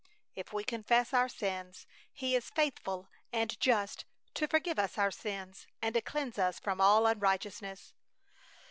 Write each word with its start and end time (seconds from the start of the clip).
"If 0.35 0.51
we 0.51 0.63
confess 0.63 1.13
our 1.13 1.29
sins 1.29 1.85
He 2.11 2.35
is 2.35 2.49
faithful 2.49 3.07
and 3.31 3.55
just 3.59 4.05
to 4.33 4.47
forgive 4.47 4.79
us 4.79 4.97
our 4.97 5.11
sins 5.11 5.67
and 5.79 5.93
to 5.93 6.01
cleanse 6.01 6.39
us 6.39 6.59
from 6.59 6.81
all 6.81 7.05
unrighteousness." 7.05 7.93